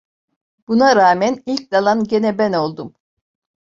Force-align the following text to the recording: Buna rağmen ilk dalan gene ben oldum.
Buna 0.67 0.95
rağmen 0.95 1.43
ilk 1.45 1.71
dalan 1.71 2.03
gene 2.03 2.37
ben 2.37 2.53
oldum. 2.53 2.95